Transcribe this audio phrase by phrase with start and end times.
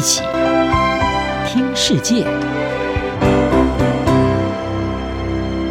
[0.00, 0.22] 一起
[1.46, 2.24] 听世界，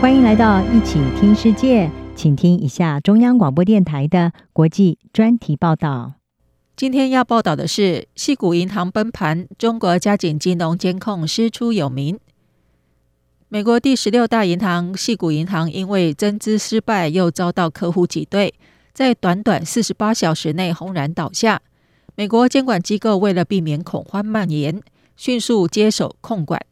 [0.00, 6.14] 欢迎来到一起听世界，请听一下中央广播电台的国际专题报道。
[6.74, 12.18] 今天要报道的是，矽谷银行崩盘，中国加紧金融监控，师出有名。
[13.48, 18.54] 美国第十六大银行矽谷银行因为增资失败，又遭到客户挤兑，
[18.94, 21.60] 在短短四十八小时内轰然倒下。
[22.16, 24.80] 美国监管机构为了避免恐慌蔓延，
[25.16, 26.64] 迅速接手控管，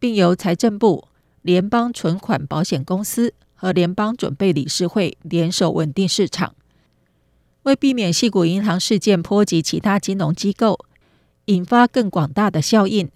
[0.00, 1.06] 并由财政部、
[1.42, 6.54] 联邦存款保险公司和联邦准备理事会联手稳定市场。
[7.62, 10.78] 为避免矽谷银行事件波及其他金融机构，
[11.44, 13.08] 引发更广大的效应，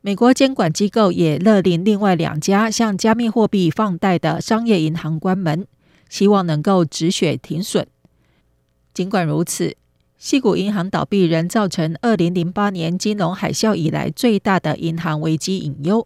[0.00, 5.66] 美国监管机构也勒令另外两家向加密货币放贷的商业银行关门，
[6.08, 7.86] 希望能够止血停损。
[8.94, 9.76] 尽管如此，
[10.26, 16.04] 西谷银行倒闭仍造成二零零八年金融海啸以来最大的银行危机隐忧。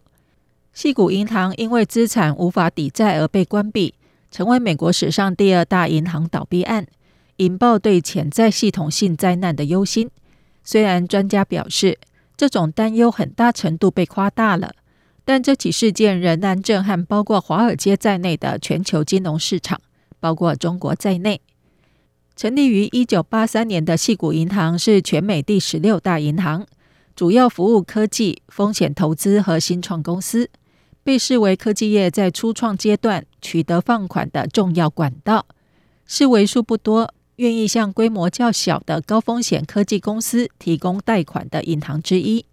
[0.74, 3.94] 西谷银行因为资产无法抵债而被关闭，
[4.30, 6.86] 成为美国史上第二大银行倒闭案，
[7.36, 10.10] 引爆对潜在系统性灾难的忧心。
[10.62, 11.98] 虽然专家表示
[12.36, 14.74] 这种担忧很大程度被夸大了，
[15.24, 19.80] 但这起事件仍然震撼包括华尔街在内的全球金融市场，
[20.20, 21.40] 包括中国在内。
[22.40, 26.66] 成立于一九八三年的细谷银行是全美第十六大银行，
[27.14, 30.48] 主要服务科技、风险投资和新创公司，
[31.04, 35.44] 被视为科技业在初创阶段取得放款的重要管道，
[36.06, 42.46] 是为数不多愿意向规模较小的高风险科技公司提供贷款的银行之一。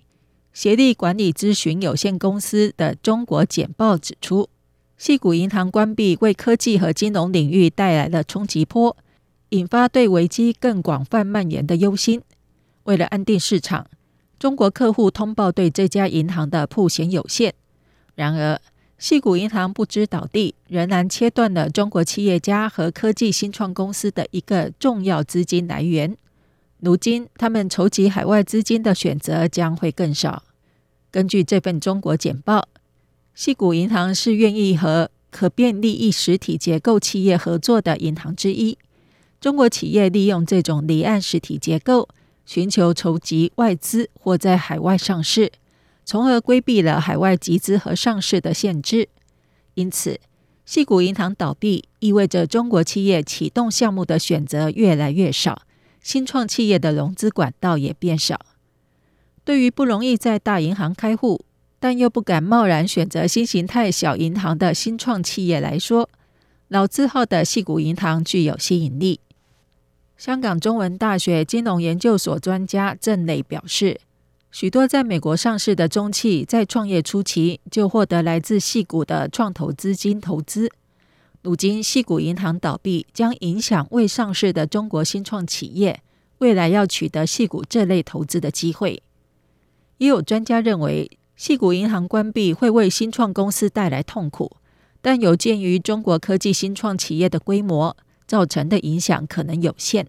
[0.51, 4.49] 协力管理咨询有限公司的中国简报指出，
[4.97, 8.97] 细谷银行关闭为科技和金融领域带来了冲击波。
[9.49, 12.21] 引发对危机更广泛蔓延的忧心。
[12.83, 13.87] 为了安定市场，
[14.37, 17.53] 中国客户通报对这家银行的铺险有限。
[18.15, 18.59] 然而，
[18.99, 26.17] 矽谷银行不知倒地，仍然切断了中国企业家和科技新创公司的一个重要资金来源。
[26.79, 30.43] 如今，他们筹集海外资金的选择将会更少。
[31.09, 32.67] 根据这份中国简报，
[33.35, 38.77] 矽谷银行是愿意和可变利益实体结构企业合作的银行之一。
[39.39, 42.09] 中国企业利用这种离岸实体结构，
[42.45, 45.51] 寻求筹集外资或在海外上市，
[46.03, 49.09] 从而规避了海外集资和上市的限制。
[49.75, 50.19] 因此，
[50.65, 55.61] 矽谷银行倒闭意味着中国企业启动项目的选择越来越少，
[56.01, 58.39] 新创企业的融资管道也变少。
[59.45, 61.45] 对于不容易在大银行开户，
[61.79, 66.09] 但又不敢贸然选择新形态小银行的新创企业来说，
[66.69, 69.19] 老字号的矽谷银行具有吸引力。
[70.17, 74.01] 香港中文大学金融研究所专家郑磊表示，
[74.49, 80.71] 许多在美国上市的中企在创业初期就获得来自矽谷的创投资金投资。
[81.43, 86.01] 如今矽谷银行倒闭，将影响未上市的中国新创企业
[86.39, 89.03] 未来要取得矽谷这类投资的机会。
[89.99, 94.57] 也有专家认为，矽谷银行关闭会为新创公司带来痛苦，
[94.99, 97.95] 但有鉴于中国科技新创企业的规模。
[98.27, 100.07] 造成的影响可能有限。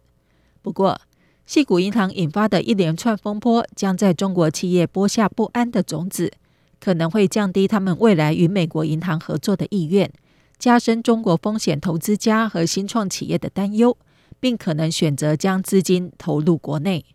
[0.61, 1.01] 不过，
[1.47, 6.33] 矽谷银行引发的一连串风波，将在中国企业播下不安的种子，
[6.79, 10.13] 可能会降低他们未来与美国银行合作的意愿，
[10.59, 13.97] 加深中国风险投资家和新创企业的担忧，
[14.39, 17.07] 并可能选择将资金投入国内。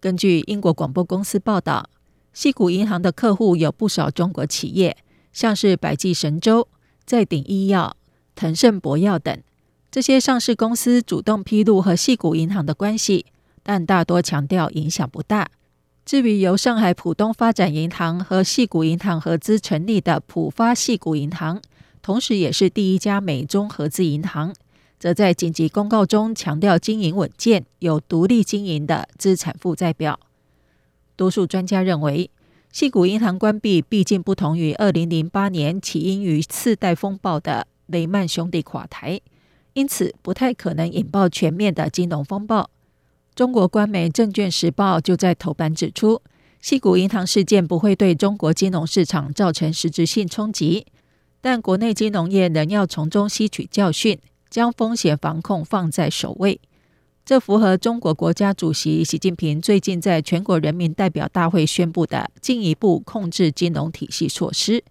[0.00, 1.88] 根据英国广播公司报道，
[2.34, 4.96] 矽谷银行的客户有不少中国企业，
[5.32, 6.68] 像是百济神州、
[7.06, 7.96] 再鼎医药、
[8.34, 9.40] 腾盛博药等。
[9.96, 13.24] 这些上市公司主动披露和矽谷银行的关系，
[13.62, 15.48] 但大多强调影响不大。
[16.04, 21.62] 至于由上海浦东发展银行和矽谷银行合资成立的浦发矽谷银行，
[22.02, 24.54] 同时也是第一家美中合资银行，
[24.98, 30.20] 则在紧急公告中强调经营稳健、有独立经营的资产负债表。
[31.16, 32.30] 多数专家认为，
[32.70, 39.22] 矽谷银行关闭毕竟不同于二零零八年起因于次贷风暴的雷曼兄弟垮台。
[39.76, 42.70] 因此，不太可能引爆全面的金融风暴。
[43.34, 46.22] 中国官媒《证券时报》就在头版指出，
[46.62, 50.86] 矽谷银行事件不会对中国金融市场造成实质性冲击，
[51.42, 54.18] 但国内金融业仍要从中吸取教训，
[54.48, 56.58] 将风险防控放在首位。
[57.26, 64.82] 这符合中国国家主席习近平最近在全国人民代表大会宣布的进一步控制金融体系措施，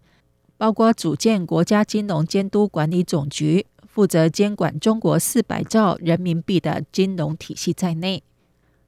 [0.57, 3.65] 包括组建国家金融监督管理总局。
[3.95, 8.21] 负责监管中国四百兆人民币的金融体系在内，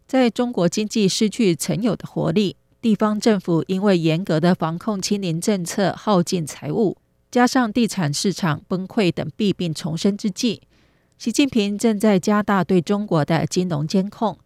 [0.06, 6.98] 在中国经济失去曾有的活力、地方政府因为严格的防控清零政策耗尽财物，
[7.32, 10.64] 加上地产市场崩溃等弊病丛生之际，
[11.18, 14.38] 习近平正在加大对中国的金融监控，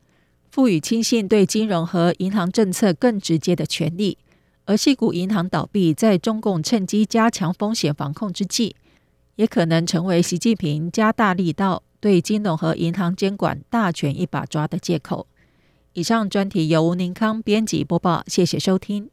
[0.51, 4.19] 赋予亲信对金融和银行政策更直接的权利。
[4.65, 8.75] 而矽谷银行倒闭，在中共趁机加强风险防控之际，
[9.35, 15.27] 也可能成为习近平加大力道对金融和银行监管大权一把抓的借口。
[15.93, 19.09] 以上专题由吴宁康编辑播报，谢谢收听。